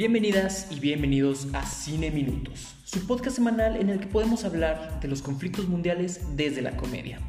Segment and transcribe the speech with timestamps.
[0.00, 5.08] Bienvenidas y bienvenidos a Cine Minutos, su podcast semanal en el que podemos hablar de
[5.08, 7.20] los conflictos mundiales desde la comedia.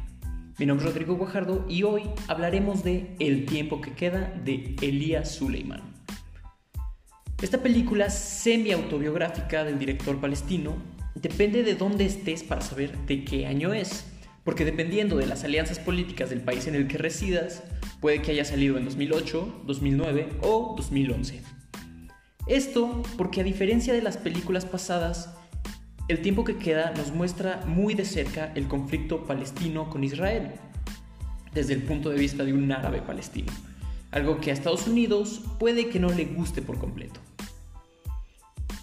[0.58, 5.32] Mi nombre es Rodrigo Guajardo y hoy hablaremos de El tiempo que queda de Elías
[5.34, 5.82] Suleiman.
[7.42, 10.74] Esta película semi-autobiográfica del director palestino
[11.14, 14.06] depende de dónde estés para saber de qué año es,
[14.44, 17.64] porque dependiendo de las alianzas políticas del país en el que residas,
[18.00, 21.61] puede que haya salido en 2008, 2009 o 2011.
[22.46, 25.34] Esto porque a diferencia de las películas pasadas,
[26.08, 30.52] el tiempo que queda nos muestra muy de cerca el conflicto palestino con Israel,
[31.54, 33.52] desde el punto de vista de un árabe palestino,
[34.10, 37.20] algo que a Estados Unidos puede que no le guste por completo.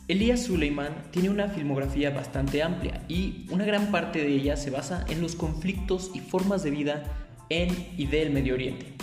[0.08, 5.06] Elías Suleiman tiene una filmografía bastante amplia y una gran parte de ella se basa
[5.08, 7.04] en los conflictos y formas de vida
[7.50, 8.94] en y del Medio Oriente,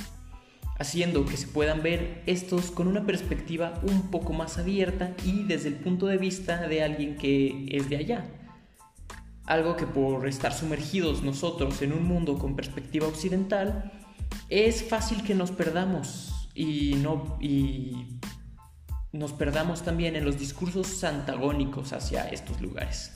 [0.78, 5.68] haciendo que se puedan ver estos con una perspectiva un poco más abierta y desde
[5.68, 8.26] el punto de vista de alguien que es de allá.
[9.44, 13.92] Algo que por estar sumergidos nosotros en un mundo con perspectiva occidental,
[14.48, 18.18] es fácil que nos perdamos y no y
[19.12, 23.15] nos perdamos también en los discursos antagónicos hacia estos lugares.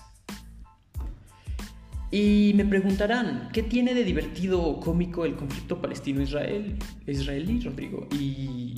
[2.11, 8.09] Y me preguntarán, ¿qué tiene de divertido o cómico el conflicto palestino-israelí, Rodrigo?
[8.19, 8.75] Y,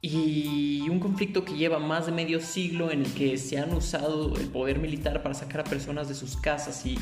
[0.00, 4.36] y un conflicto que lleva más de medio siglo en el que se han usado
[4.36, 6.96] el poder militar para sacar a personas de sus casas y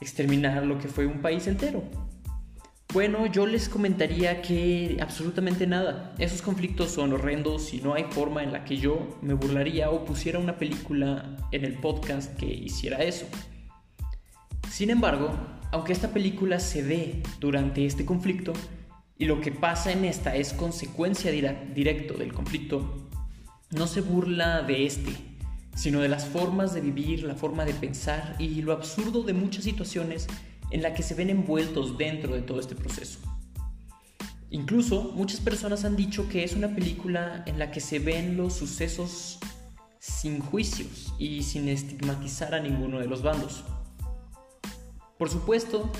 [0.00, 1.84] exterminar lo que fue un país entero.
[2.94, 6.14] Bueno, yo les comentaría que absolutamente nada.
[6.18, 10.04] Esos conflictos son horrendos y no hay forma en la que yo me burlaría o
[10.04, 13.26] pusiera una película en el podcast que hiciera eso.
[14.70, 15.30] Sin embargo,
[15.70, 18.52] aunque esta película se dé durante este conflicto
[19.18, 23.08] y lo que pasa en esta es consecuencia directa del conflicto,
[23.70, 25.12] no se burla de este,
[25.74, 29.64] sino de las formas de vivir, la forma de pensar y lo absurdo de muchas
[29.64, 30.26] situaciones
[30.70, 33.18] en la que se ven envueltos dentro de todo este proceso.
[34.50, 38.54] Incluso muchas personas han dicho que es una película en la que se ven los
[38.54, 39.38] sucesos
[39.98, 43.64] sin juicios y sin estigmatizar a ninguno de los bandos.
[45.18, 45.90] Por supuesto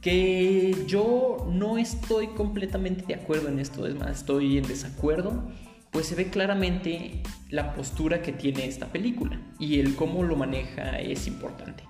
[0.00, 5.48] que yo no estoy completamente de acuerdo en esto, es más, estoy en desacuerdo,
[5.90, 10.98] pues se ve claramente la postura que tiene esta película y el cómo lo maneja
[10.98, 11.84] es importante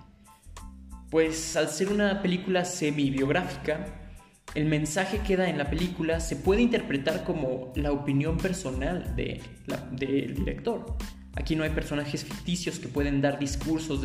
[1.13, 3.85] pues al ser una película semi-biográfica,
[4.55, 10.35] el mensaje que da en la película se puede interpretar como la opinión personal del
[10.35, 10.97] director.
[11.35, 14.01] Aquí no hay personajes ficticios que pueden dar discursos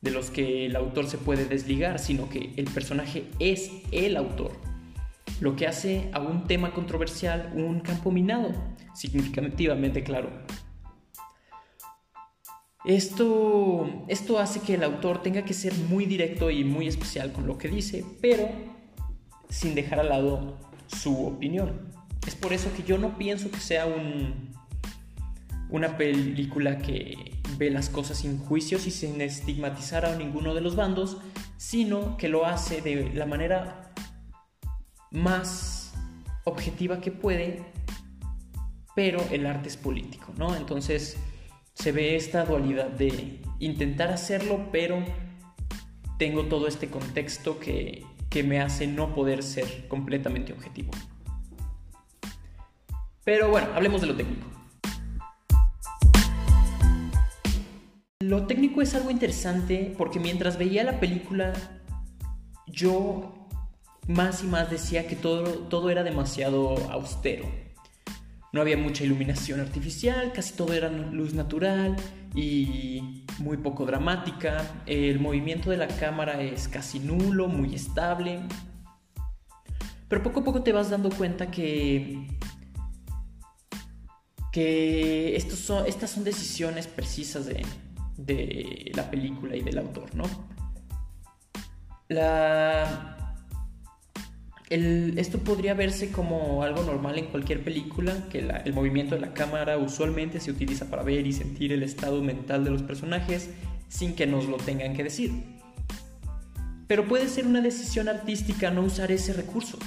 [0.00, 4.52] de los que el autor se puede desligar, sino que el personaje es el autor,
[5.40, 8.52] lo que hace a un tema controversial un campo minado,
[8.94, 10.30] significativamente claro.
[12.84, 17.46] Esto, esto hace que el autor tenga que ser muy directo y muy especial con
[17.46, 18.48] lo que dice, pero
[19.48, 21.92] sin dejar al lado su opinión.
[22.26, 24.55] Es por eso que yo no pienso que sea un,
[25.70, 30.76] una película que ve las cosas sin juicios y sin estigmatizar a ninguno de los
[30.76, 31.18] bandos,
[31.56, 33.92] sino que lo hace de la manera
[35.10, 35.94] más
[36.44, 37.64] objetiva que puede,
[38.94, 40.54] pero el arte es político, ¿no?
[40.54, 41.16] Entonces,
[41.74, 45.02] se ve esta dualidad de intentar hacerlo, pero
[46.18, 48.04] tengo todo este contexto que,
[48.44, 50.90] me hace no poder ser completamente objetivo.
[53.24, 54.55] Pero bueno, hablemos de lo técnico.
[58.26, 61.52] Lo técnico es algo interesante porque mientras veía la película,
[62.66, 63.46] yo
[64.08, 67.46] más y más decía que todo, todo era demasiado austero
[68.56, 71.94] no había mucha iluminación artificial, casi todo era luz natural
[72.34, 74.82] y muy poco dramática.
[74.86, 78.40] El movimiento de la cámara es casi nulo, muy estable.
[80.08, 82.28] Pero poco a poco te vas dando cuenta que
[84.52, 87.62] que estos son, estas son decisiones precisas de,
[88.16, 90.24] de la película y del autor, ¿no?
[92.08, 93.16] La,
[94.68, 99.78] esto podría verse como algo normal en cualquier película, que el movimiento de la cámara
[99.78, 103.50] usualmente se utiliza para ver y sentir el estado mental de los personajes
[103.88, 105.32] sin que nos lo tengan que decir.
[106.88, 109.78] Pero puede ser una decisión artística no usar ese recurso.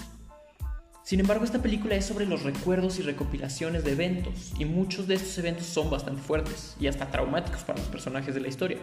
[1.09, 5.15] Sin embargo, esta película es sobre los recuerdos y recopilaciones de eventos, y muchos de
[5.15, 8.77] estos eventos son bastante fuertes y hasta traumáticos para los personajes de la historia.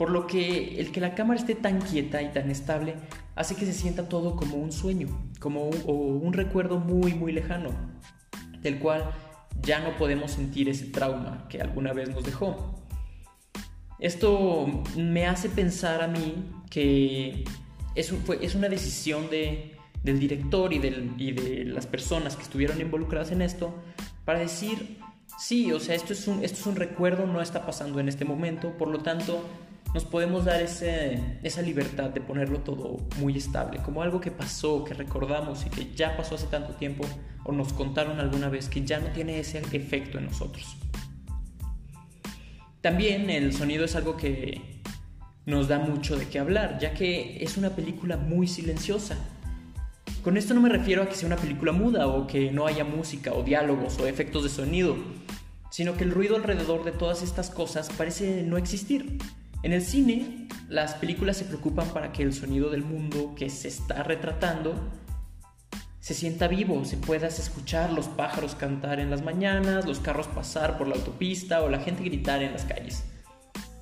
[0.00, 2.96] Por lo que el que la cámara esté tan quieta y tan estable
[3.36, 5.06] hace que se sienta todo como un sueño,
[5.38, 7.70] como un, recuerdo muy muy lejano,
[8.60, 9.12] del cual
[9.60, 12.82] ya no podemos sentir ese trauma que alguna vez nos dejó.
[14.00, 14.66] Esto
[14.96, 17.44] me hace pensar a mí que
[17.94, 19.71] es, es una decisión de,
[20.02, 20.76] del director y,
[21.18, 23.74] y de las personas que estuvieron involucradas en esto
[24.24, 24.98] para decir,
[25.38, 28.24] sí, o sea, esto es, un, esto es un recuerdo, no está pasando en este
[28.24, 29.44] momento, por lo tanto
[29.94, 34.84] nos podemos dar ese, esa libertad de ponerlo todo muy estable, como algo que pasó,
[34.84, 37.04] que recordamos y que ya pasó hace tanto tiempo
[37.44, 40.76] o nos contaron alguna vez que ya no tiene ese efecto en nosotros.
[42.80, 44.80] También el sonido es algo que
[45.44, 49.18] nos da mucho de qué hablar, ya que es una película muy silenciosa.
[50.22, 52.84] Con esto no me refiero a que sea una película muda o que no haya
[52.84, 54.96] música o diálogos o efectos de sonido,
[55.70, 59.18] sino que el ruido alrededor de todas estas cosas parece no existir.
[59.64, 63.66] En el cine, las películas se preocupan para que el sonido del mundo que se
[63.66, 64.74] está retratando
[65.98, 70.78] se sienta vivo, se puedas escuchar los pájaros cantar en las mañanas, los carros pasar
[70.78, 73.02] por la autopista o la gente gritar en las calles.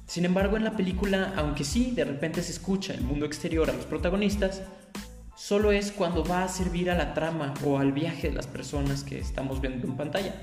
[0.07, 3.75] Sin embargo, en la película, aunque sí, de repente se escucha el mundo exterior a
[3.75, 4.63] los protagonistas,
[5.41, 9.03] solo es cuando va a servir a la trama o al viaje de las personas
[9.03, 10.35] que estamos viendo en pantalla.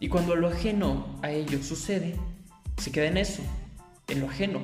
[0.00, 2.16] Y cuando lo ajeno a ellos sucede,
[2.76, 3.40] se queda en eso,
[4.08, 4.62] en lo ajeno.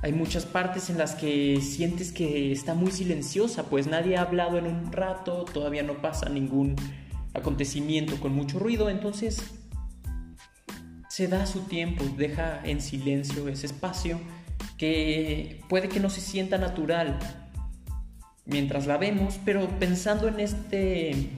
[0.00, 4.58] Hay muchas partes en las que sientes que está muy silenciosa, pues nadie ha hablado
[4.58, 6.76] en un rato, todavía no pasa ningún
[7.34, 9.42] acontecimiento con mucho ruido, entonces
[11.08, 14.20] se da su tiempo, deja en silencio ese espacio
[14.78, 17.18] que puede que no se sienta natural
[18.46, 21.30] mientras la vemos, pero pensando en este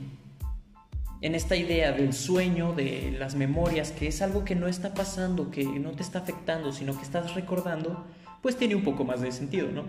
[1.20, 5.50] en esta idea del sueño, de las memorias, que es algo que no está pasando,
[5.50, 8.06] que no te está afectando, sino que estás recordando,
[8.40, 9.84] pues tiene un poco más de sentido, ¿no?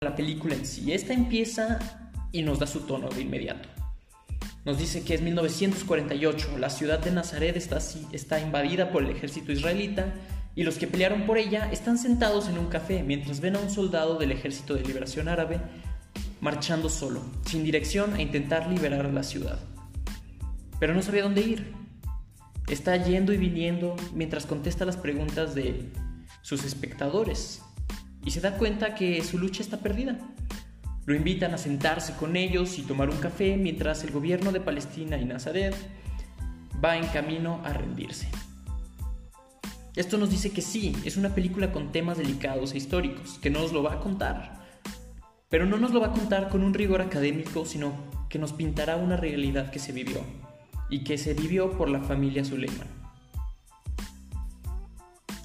[0.00, 1.78] La película en sí, esta empieza
[2.32, 3.68] y nos da su tono de inmediato.
[4.64, 7.78] Nos dice que es 1948, la ciudad de Nazaret está,
[8.12, 10.14] está invadida por el ejército israelita
[10.56, 13.70] y los que pelearon por ella están sentados en un café mientras ven a un
[13.70, 15.60] soldado del ejército de liberación árabe
[16.40, 19.58] marchando solo, sin dirección a intentar liberar la ciudad.
[20.80, 21.72] Pero no sabía dónde ir.
[22.68, 25.92] Está yendo y viniendo mientras contesta las preguntas de
[26.42, 27.62] sus espectadores
[28.24, 30.18] y se da cuenta que su lucha está perdida.
[31.04, 35.18] Lo invitan a sentarse con ellos y tomar un café mientras el gobierno de Palestina
[35.18, 35.74] y Nazaret
[36.82, 38.28] va en camino a rendirse.
[39.96, 43.60] Esto nos dice que sí, es una película con temas delicados e históricos, que no
[43.60, 44.60] nos lo va a contar,
[45.48, 47.94] pero no nos lo va a contar con un rigor académico, sino
[48.28, 50.20] que nos pintará una realidad que se vivió
[50.90, 52.88] y que se vivió por la familia Suleiman.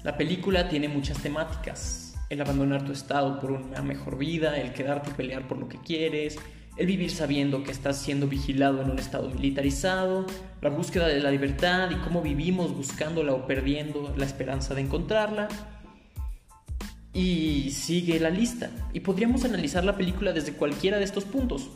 [0.04, 5.10] La película tiene muchas temáticas, el abandonar tu estado por una mejor vida, el quedarte
[5.10, 6.38] y pelear por lo que quieres,
[6.76, 10.26] el vivir sabiendo que estás siendo vigilado en un estado militarizado,
[10.60, 15.48] la búsqueda de la libertad y cómo vivimos buscándola o perdiendo la esperanza de encontrarla,
[17.12, 18.70] y sigue la lista.
[18.92, 21.70] Y podríamos analizar la película desde cualquiera de estos puntos.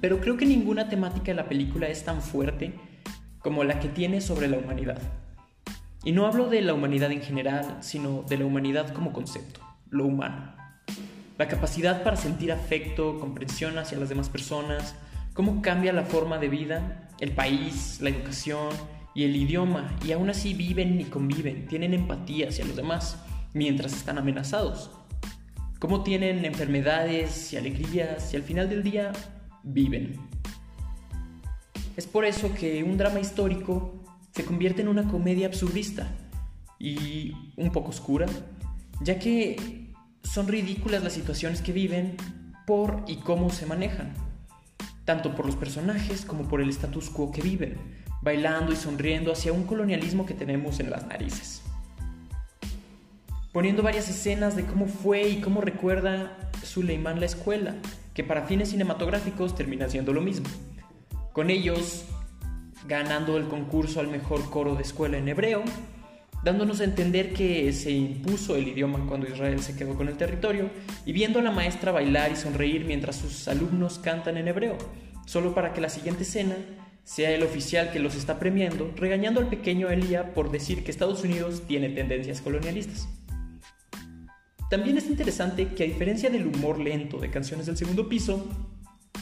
[0.00, 2.74] Pero creo que ninguna temática de la película es tan fuerte
[3.38, 4.98] como la que tiene sobre la humanidad.
[6.04, 9.60] Y no hablo de la humanidad en general, sino de la humanidad como concepto,
[9.90, 10.54] lo humano.
[11.36, 14.94] La capacidad para sentir afecto, comprensión hacia las demás personas,
[15.32, 18.68] cómo cambia la forma de vida, el país, la educación
[19.16, 23.16] y el idioma, y aún así viven y conviven, tienen empatía hacia los demás
[23.52, 24.90] mientras están amenazados.
[25.80, 29.12] Cómo tienen enfermedades y alegrías y al final del día
[29.64, 30.16] viven.
[31.96, 36.12] Es por eso que un drama histórico se convierte en una comedia absurdista
[36.78, 38.26] y un poco oscura,
[39.00, 39.83] ya que
[40.24, 42.16] son ridículas las situaciones que viven
[42.66, 44.12] por y cómo se manejan,
[45.04, 47.76] tanto por los personajes como por el status quo que viven,
[48.22, 51.62] bailando y sonriendo hacia un colonialismo que tenemos en las narices
[53.54, 57.76] poniendo varias escenas de cómo fue y cómo recuerda Suleiman la escuela,
[58.12, 60.48] que para fines cinematográficos termina siendo lo mismo.
[61.32, 62.04] Con ellos
[62.88, 65.62] ganando el concurso al mejor coro de escuela en hebreo,
[66.44, 70.68] dándonos a entender que se impuso el idioma cuando Israel se quedó con el territorio,
[71.06, 74.76] y viendo a la maestra bailar y sonreír mientras sus alumnos cantan en hebreo,
[75.24, 76.54] solo para que la siguiente escena
[77.02, 81.24] sea el oficial que los está premiando, regañando al pequeño Elia por decir que Estados
[81.24, 83.08] Unidos tiene tendencias colonialistas.
[84.68, 88.48] También es interesante que a diferencia del humor lento de canciones del segundo piso,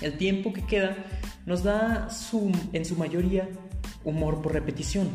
[0.00, 0.96] el tiempo que queda
[1.46, 2.08] nos da
[2.72, 3.48] en su mayoría
[4.04, 5.08] humor por repetición.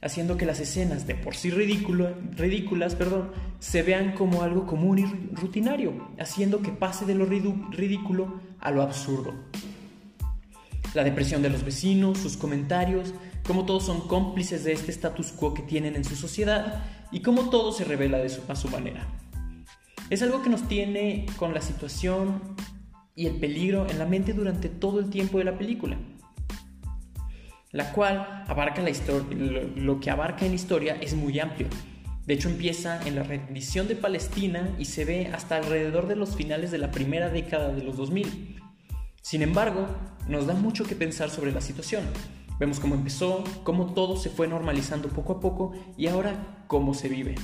[0.00, 5.04] Haciendo que las escenas de por sí ridículas perdón, se vean como algo común y
[5.34, 9.34] rutinario, haciendo que pase de lo ridículo a lo absurdo.
[10.94, 13.12] La depresión de los vecinos, sus comentarios,
[13.46, 17.50] cómo todos son cómplices de este status quo que tienen en su sociedad y cómo
[17.50, 19.06] todo se revela a su manera.
[20.10, 22.40] Es algo que nos tiene con la situación
[23.14, 25.98] y el peligro en la mente durante todo el tiempo de la película
[27.72, 29.36] la cual abarca la historia,
[29.76, 31.68] lo, que abarca en historia es muy amplio.
[32.26, 36.36] De hecho empieza en la rendición de Palestina y se ve hasta alrededor de los
[36.36, 38.56] finales de la primera década de los 2000.
[39.22, 39.86] Sin embargo,
[40.28, 42.04] nos da mucho que pensar sobre la situación.
[42.58, 47.08] Vemos cómo empezó, cómo todo se fue normalizando poco a poco y ahora cómo se
[47.08, 47.34] vive.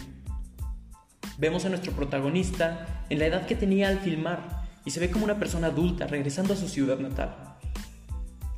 [1.38, 5.24] Vemos a nuestro protagonista en la edad que tenía al filmar y se ve como
[5.24, 7.53] una persona adulta regresando a su ciudad natal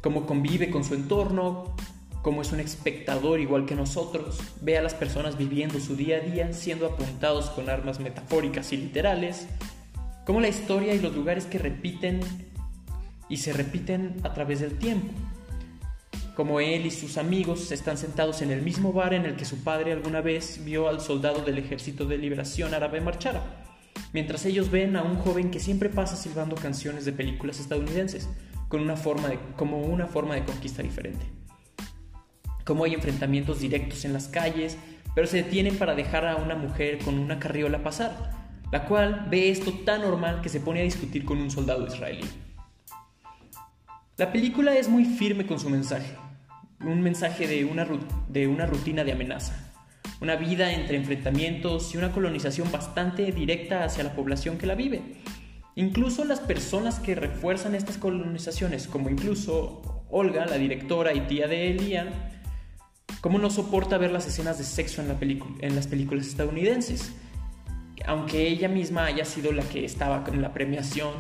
[0.03, 1.75] cómo convive con su entorno,
[2.23, 6.21] cómo es un espectador igual que nosotros, ve a las personas viviendo su día a
[6.21, 9.47] día siendo apuntados con armas metafóricas y literales,
[10.25, 12.19] cómo la historia y los lugares que repiten
[13.29, 15.13] y se repiten a través del tiempo,
[16.35, 19.63] como él y sus amigos están sentados en el mismo bar en el que su
[19.63, 23.41] padre alguna vez vio al soldado del Ejército de Liberación Árabe marchar,
[24.13, 28.29] mientras ellos ven a un joven que siempre pasa silbando canciones de películas estadounidenses,
[28.69, 31.25] con una forma de, como una forma de conquista diferente.
[32.65, 34.77] Como hay enfrentamientos directos en las calles,
[35.15, 38.33] pero se detienen para dejar a una mujer con una carriola pasar,
[38.71, 42.25] la cual ve esto tan normal que se pone a discutir con un soldado israelí.
[44.17, 46.17] La película es muy firme con su mensaje,
[46.81, 47.87] un mensaje de una,
[48.29, 49.73] de una rutina de amenaza,
[50.21, 55.03] una vida entre enfrentamientos y una colonización bastante directa hacia la población que la vive,
[55.79, 61.71] Incluso las personas que refuerzan estas colonizaciones, como incluso Olga, la directora y tía de
[61.71, 62.09] Elian,
[63.21, 67.13] ¿cómo no soporta ver las escenas de sexo en las películas estadounidenses?
[68.07, 71.13] Aunque ella misma haya sido la que estaba con la premiación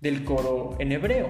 [0.00, 1.28] del coro en hebreo.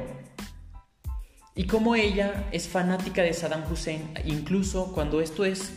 [1.57, 5.73] Y como ella es fanática de Saddam Hussein, incluso cuando esto es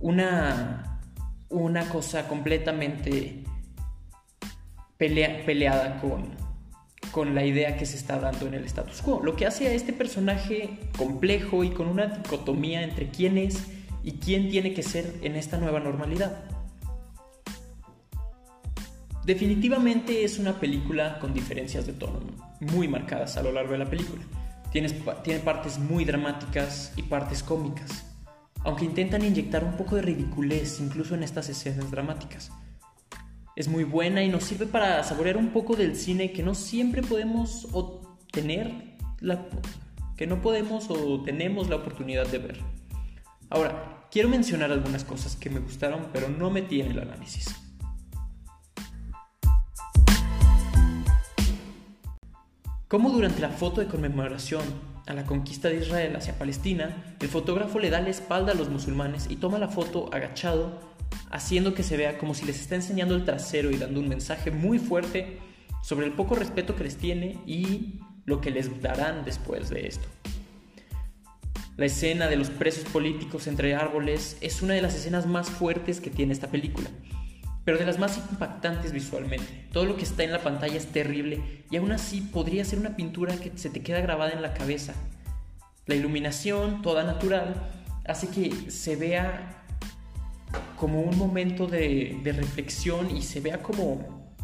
[0.00, 1.00] una,
[1.48, 3.41] una cosa completamente
[5.08, 6.28] peleada con,
[7.10, 9.20] con la idea que se está dando en el status quo.
[9.22, 13.66] Lo que hace a este personaje complejo y con una dicotomía entre quién es
[14.04, 16.44] y quién tiene que ser en esta nueva normalidad.
[19.24, 22.20] Definitivamente es una película con diferencias de tono
[22.60, 24.22] muy marcadas a lo largo de la película.
[24.72, 24.88] Tiene,
[25.22, 28.04] tiene partes muy dramáticas y partes cómicas,
[28.64, 32.50] aunque intentan inyectar un poco de ridiculez incluso en estas escenas dramáticas
[33.54, 37.02] es muy buena y nos sirve para saborear un poco del cine que no siempre
[37.02, 37.68] podemos
[38.30, 39.46] tener la,
[40.16, 42.60] que no podemos o tenemos la oportunidad de ver.
[43.50, 47.54] Ahora, quiero mencionar algunas cosas que me gustaron, pero no metí en el análisis.
[52.88, 54.62] Como durante la foto de conmemoración
[55.06, 58.68] a la conquista de Israel hacia Palestina, el fotógrafo le da la espalda a los
[58.68, 60.91] musulmanes y toma la foto agachado
[61.30, 64.50] haciendo que se vea como si les está enseñando el trasero y dando un mensaje
[64.50, 65.38] muy fuerte
[65.82, 70.06] sobre el poco respeto que les tiene y lo que les darán después de esto.
[71.76, 76.00] La escena de los presos políticos entre árboles es una de las escenas más fuertes
[76.00, 76.90] que tiene esta película,
[77.64, 79.68] pero de las más impactantes visualmente.
[79.72, 82.94] Todo lo que está en la pantalla es terrible y aún así podría ser una
[82.94, 84.94] pintura que se te queda grabada en la cabeza.
[85.86, 87.54] La iluminación, toda natural,
[88.04, 89.61] hace que se vea
[90.76, 94.34] como un momento de, reflexión y se vea como,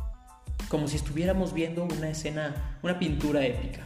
[0.68, 3.84] como si estuviéramos viendo una escena, una pintura épica.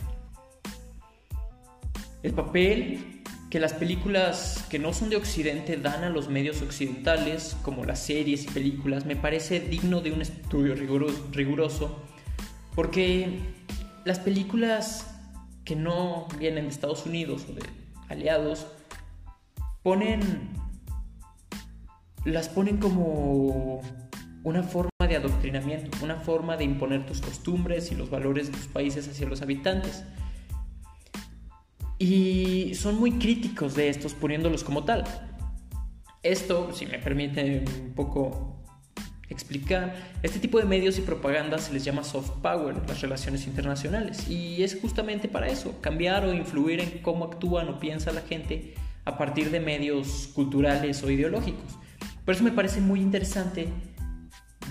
[2.23, 7.57] El papel que las películas que no son de Occidente dan a los medios occidentales,
[7.63, 12.03] como las series y películas, me parece digno de un estudio riguroso,
[12.75, 13.41] porque
[14.05, 15.07] las películas
[15.65, 17.63] que no vienen de Estados Unidos o de
[18.09, 18.67] aliados
[19.83, 20.51] ponen
[22.25, 23.81] las ponen como
[24.45, 28.67] una forma de adoctrinamiento, una forma de imponer tus costumbres y los valores de tus
[28.67, 30.05] países hacia los habitantes.
[31.99, 35.05] Y son muy críticos de estos poniéndolos como tal.
[36.23, 38.63] Esto, si me permite un poco
[39.29, 44.29] explicar, este tipo de medios y propaganda se les llama soft power las relaciones internacionales.
[44.29, 48.75] Y es justamente para eso, cambiar o influir en cómo actúan o piensa la gente
[49.05, 51.79] a partir de medios culturales o ideológicos.
[52.25, 53.69] Por eso me parece muy interesante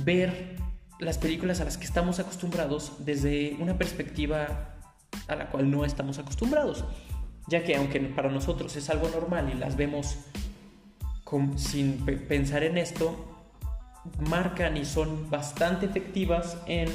[0.03, 0.55] ver
[0.99, 4.75] las películas a las que estamos acostumbrados desde una perspectiva
[5.27, 6.85] a la cual no estamos acostumbrados,
[7.47, 10.17] ya que aunque para nosotros es algo normal y las vemos
[11.55, 13.27] sin pensar en esto,
[14.29, 16.89] marcan y son bastante efectivas en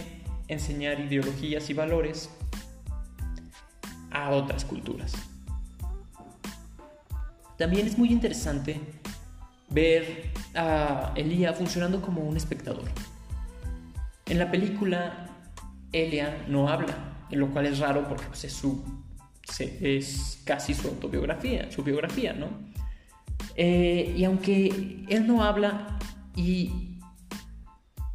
[0.48, 2.30] enseñar ideologías y valores
[4.10, 5.12] a otras culturas.
[7.56, 8.80] También es muy interesante
[9.76, 12.85] ver a Elia funcionando como un espectador.
[14.25, 15.28] En la película,
[15.92, 18.83] Elia no habla, lo cual es raro porque pues, es, su,
[19.61, 22.49] es casi su autobiografía, su biografía, ¿no?
[23.54, 25.99] Eh, y aunque él no habla
[26.35, 26.99] y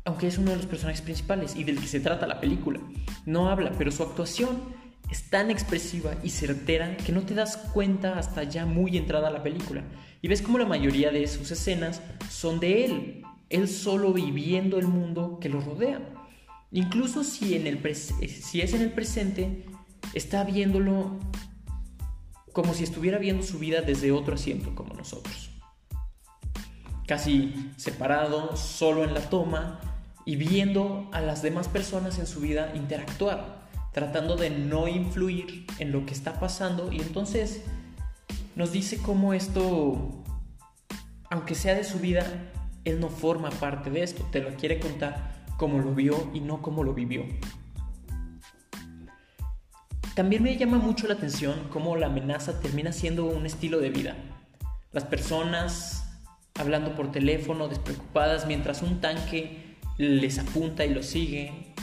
[0.04, 2.80] aunque es uno de los personajes principales y del que se trata la película,
[3.28, 4.64] no habla, pero su actuación
[5.12, 9.44] es tan expresiva y certera que no te das cuenta hasta ya muy entrada la
[9.44, 9.84] película.
[10.22, 14.88] Y ves como la mayoría de sus escenas son de él, él solo viviendo el
[14.88, 16.00] mundo que lo rodea.
[16.72, 19.66] Incluso si, el si es en el presente,
[20.14, 21.20] está viéndolo
[22.54, 25.50] como si estuviera viendo su vida desde otro asiento como nosotros.
[27.06, 29.82] Casi separado, solo en la toma
[30.26, 33.61] y viendo a las demás personas en su vida interactuar
[33.92, 37.64] tratando de no influir en lo que está pasando y entonces
[38.56, 40.24] nos dice cómo esto,
[41.30, 42.26] aunque sea de su vida,
[42.86, 46.62] él no forma parte de esto, te lo quiere contar como lo vio y no
[46.62, 47.24] como lo vivió.
[50.16, 54.16] También me llama mucho la atención cómo la amenaza termina siendo un estilo de vida.
[54.92, 56.02] Las personas
[56.60, 61.74] hablando por teléfono, despreocupadas, mientras un tanque les apunta y los sigue,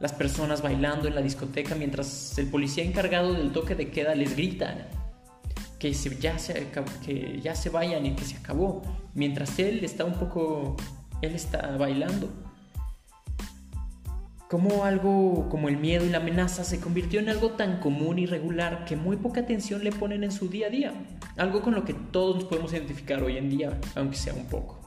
[0.00, 4.36] las personas bailando en la discoteca mientras el policía encargado del toque de queda les
[4.36, 4.88] grita
[5.78, 6.68] que, ya, se,
[7.04, 8.82] que ya se vayan y que se acabó,
[9.14, 10.76] mientras él está un poco,
[11.22, 12.28] él está bailando.
[14.48, 18.24] Como algo como el miedo y la amenaza se convirtió en algo tan común y
[18.24, 20.92] regular que muy poca atención le ponen en su día a día,
[21.36, 24.77] algo con lo que todos nos podemos identificar hoy en día, aunque sea un poco.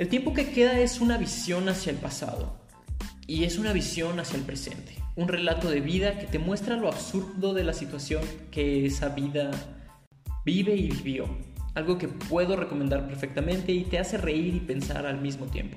[0.00, 2.56] El tiempo que queda es una visión hacia el pasado
[3.26, 6.88] y es una visión hacia el presente, un relato de vida que te muestra lo
[6.88, 9.50] absurdo de la situación que esa vida
[10.42, 11.28] vive y vivió,
[11.74, 15.76] algo que puedo recomendar perfectamente y te hace reír y pensar al mismo tiempo.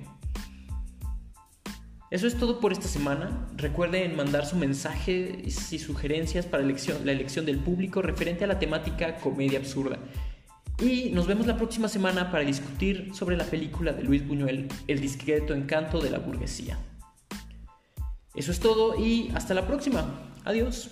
[2.10, 3.50] Eso es todo por esta semana.
[3.58, 9.18] Recuerden mandar su mensaje y sugerencias para la elección del público referente a la temática
[9.18, 10.00] comedia absurda.
[10.80, 15.00] Y nos vemos la próxima semana para discutir sobre la película de Luis Buñuel, El
[15.00, 16.78] discreto encanto de la burguesía.
[18.34, 20.32] Eso es todo y hasta la próxima.
[20.44, 20.92] Adiós.